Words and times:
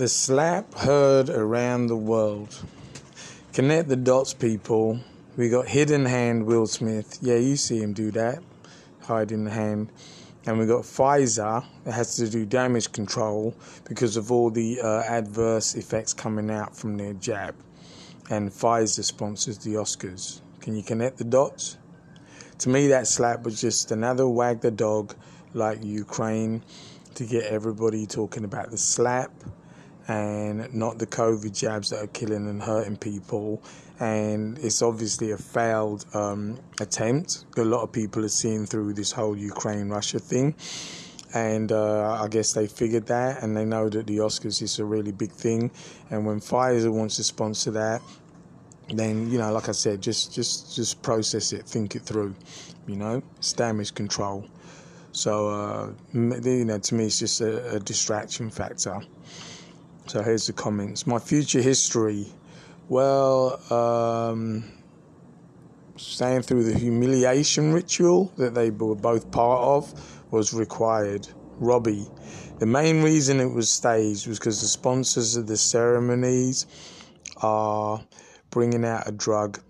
The 0.00 0.08
slap 0.08 0.72
heard 0.72 1.28
around 1.28 1.88
the 1.88 1.94
world. 1.94 2.58
Connect 3.52 3.86
the 3.86 3.96
dots, 3.96 4.32
people. 4.32 4.98
We 5.36 5.50
got 5.50 5.68
hidden 5.68 6.06
hand 6.06 6.46
Will 6.46 6.66
Smith. 6.66 7.18
Yeah, 7.20 7.36
you 7.36 7.56
see 7.56 7.82
him 7.82 7.92
do 7.92 8.10
that, 8.12 8.42
hiding 9.02 9.44
the 9.44 9.50
hand. 9.50 9.92
And 10.46 10.58
we 10.58 10.64
got 10.64 10.84
Pfizer 10.84 11.66
that 11.84 11.92
has 11.92 12.16
to 12.16 12.30
do 12.30 12.46
damage 12.46 12.92
control 12.92 13.54
because 13.84 14.16
of 14.16 14.32
all 14.32 14.48
the 14.48 14.80
uh, 14.80 15.02
adverse 15.02 15.74
effects 15.74 16.14
coming 16.14 16.50
out 16.50 16.74
from 16.74 16.96
their 16.96 17.12
jab. 17.12 17.54
And 18.30 18.48
Pfizer 18.48 19.04
sponsors 19.04 19.58
the 19.58 19.74
Oscars. 19.74 20.40
Can 20.62 20.74
you 20.74 20.82
connect 20.82 21.18
the 21.18 21.24
dots? 21.24 21.76
To 22.60 22.70
me, 22.70 22.86
that 22.86 23.06
slap 23.06 23.42
was 23.42 23.60
just 23.60 23.92
another 23.92 24.26
wag 24.26 24.62
the 24.62 24.70
dog 24.70 25.14
like 25.52 25.84
Ukraine 25.84 26.62
to 27.16 27.26
get 27.26 27.44
everybody 27.44 28.06
talking 28.06 28.44
about 28.44 28.70
the 28.70 28.78
slap 28.78 29.30
and 30.10 30.74
not 30.74 30.98
the 30.98 31.06
COVID 31.06 31.56
jabs 31.56 31.90
that 31.90 32.02
are 32.02 32.08
killing 32.08 32.48
and 32.48 32.60
hurting 32.60 32.96
people. 32.96 33.62
And 34.00 34.58
it's 34.58 34.82
obviously 34.82 35.30
a 35.30 35.36
failed 35.36 36.04
um, 36.14 36.58
attempt. 36.80 37.44
A 37.56 37.62
lot 37.62 37.82
of 37.84 37.92
people 37.92 38.24
are 38.24 38.28
seeing 38.28 38.66
through 38.66 38.94
this 38.94 39.12
whole 39.12 39.36
Ukraine 39.36 39.88
Russia 39.88 40.18
thing. 40.18 40.56
And 41.32 41.70
uh, 41.70 42.20
I 42.20 42.26
guess 42.26 42.54
they 42.54 42.66
figured 42.66 43.06
that, 43.06 43.40
and 43.40 43.56
they 43.56 43.64
know 43.64 43.88
that 43.88 44.08
the 44.08 44.16
Oscars 44.16 44.60
is 44.62 44.80
a 44.80 44.84
really 44.84 45.12
big 45.12 45.30
thing. 45.30 45.70
And 46.10 46.26
when 46.26 46.40
Pfizer 46.40 46.92
wants 46.92 47.14
to 47.16 47.24
sponsor 47.24 47.70
that, 47.70 48.02
then 48.88 49.30
you 49.30 49.38
know, 49.38 49.52
like 49.52 49.68
I 49.68 49.72
said, 49.72 50.02
just 50.02 50.34
just 50.34 50.74
just 50.74 51.00
process 51.02 51.52
it, 51.52 51.66
think 51.66 51.94
it 51.94 52.02
through. 52.02 52.34
You 52.88 52.96
know, 52.96 53.22
it's 53.38 53.52
damage 53.52 53.94
control. 53.94 54.44
So 55.12 55.48
uh, 55.50 55.92
you 56.12 56.64
know, 56.64 56.78
to 56.80 56.94
me, 56.96 57.06
it's 57.06 57.20
just 57.20 57.40
a, 57.42 57.76
a 57.76 57.78
distraction 57.78 58.50
factor. 58.50 59.00
So 60.10 60.24
here's 60.24 60.48
the 60.48 60.52
comments. 60.52 61.06
My 61.06 61.20
future 61.20 61.62
history. 61.62 62.26
Well, 62.88 63.62
um, 63.72 64.64
staying 65.94 66.42
through 66.42 66.64
the 66.64 66.76
humiliation 66.76 67.72
ritual 67.72 68.32
that 68.36 68.52
they 68.52 68.70
were 68.70 68.96
both 68.96 69.30
part 69.30 69.62
of 69.62 70.32
was 70.32 70.52
required. 70.52 71.28
Robbie. 71.60 72.08
The 72.58 72.66
main 72.66 73.04
reason 73.04 73.38
it 73.38 73.52
was 73.52 73.70
staged 73.70 74.26
was 74.26 74.40
because 74.40 74.60
the 74.60 74.66
sponsors 74.66 75.36
of 75.36 75.46
the 75.46 75.56
ceremonies 75.56 76.66
are 77.36 78.02
bringing 78.50 78.84
out 78.84 79.06
a 79.06 79.12
drug 79.12 79.60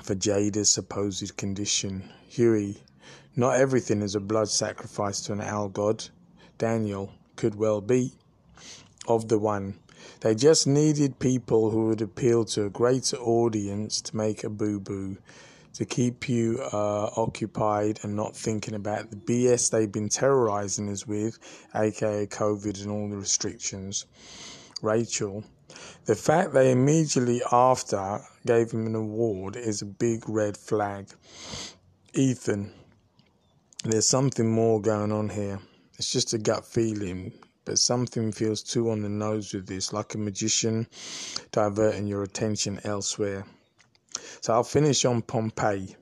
for 0.00 0.14
Jada's 0.14 0.70
supposed 0.70 1.36
condition. 1.36 2.08
Huey. 2.28 2.76
Not 3.34 3.56
everything 3.56 4.00
is 4.02 4.14
a 4.14 4.20
blood 4.20 4.48
sacrifice 4.48 5.22
to 5.22 5.32
an 5.32 5.40
owl 5.40 5.70
god. 5.70 6.04
Daniel. 6.56 7.12
Could 7.34 7.56
well 7.56 7.80
be 7.80 8.12
of 9.06 9.28
the 9.28 9.38
one. 9.38 9.78
They 10.20 10.34
just 10.34 10.66
needed 10.66 11.18
people 11.18 11.70
who 11.70 11.86
would 11.86 12.02
appeal 12.02 12.44
to 12.46 12.66
a 12.66 12.70
greater 12.70 13.16
audience 13.16 14.00
to 14.02 14.16
make 14.16 14.44
a 14.44 14.48
boo 14.48 14.80
boo, 14.80 15.18
to 15.74 15.84
keep 15.84 16.28
you 16.28 16.60
uh, 16.72 17.10
occupied 17.16 18.00
and 18.02 18.16
not 18.16 18.36
thinking 18.36 18.74
about 18.74 19.10
the 19.10 19.16
BS 19.16 19.70
they've 19.70 19.90
been 19.90 20.08
terrorizing 20.08 20.88
us 20.88 21.06
with, 21.06 21.38
aka 21.74 22.26
COVID 22.26 22.82
and 22.82 22.90
all 22.90 23.08
the 23.08 23.16
restrictions. 23.16 24.06
Rachel, 24.82 25.44
the 26.04 26.14
fact 26.14 26.52
they 26.52 26.70
immediately 26.70 27.42
after 27.50 28.20
gave 28.46 28.70
him 28.70 28.86
an 28.86 28.94
award 28.94 29.56
is 29.56 29.82
a 29.82 29.86
big 29.86 30.28
red 30.28 30.56
flag. 30.56 31.08
Ethan, 32.14 32.72
there's 33.84 34.08
something 34.08 34.50
more 34.50 34.80
going 34.80 35.12
on 35.12 35.28
here. 35.28 35.60
It's 35.98 36.10
just 36.10 36.32
a 36.32 36.38
gut 36.38 36.64
feeling 36.64 37.32
but 37.66 37.78
something 37.78 38.32
feels 38.32 38.62
too 38.62 38.90
on 38.90 39.02
the 39.02 39.08
nose 39.10 39.52
with 39.52 39.66
this, 39.66 39.92
like 39.92 40.14
a 40.14 40.18
magician 40.18 40.86
diverting 41.52 42.06
your 42.06 42.22
attention 42.22 42.80
elsewhere. 42.84 43.44
So 44.40 44.54
I'll 44.54 44.64
finish 44.64 45.04
on 45.04 45.20
Pompeii. 45.20 45.96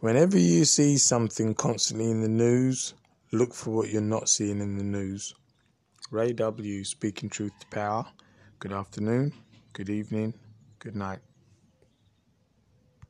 Whenever 0.00 0.38
you 0.38 0.64
see 0.64 0.98
something 0.98 1.54
constantly 1.54 2.10
in 2.10 2.20
the 2.20 2.28
news, 2.28 2.94
look 3.32 3.54
for 3.54 3.70
what 3.70 3.88
you're 3.88 4.02
not 4.02 4.28
seeing 4.28 4.60
in 4.60 4.76
the 4.76 4.84
news. 4.84 5.34
Ray 6.10 6.34
W. 6.34 6.84
speaking 6.84 7.30
truth 7.30 7.52
to 7.60 7.66
power. 7.68 8.04
Good 8.58 8.72
afternoon, 8.72 9.32
good 9.72 9.88
evening, 9.88 10.34
good 10.78 10.94
night. 10.94 11.20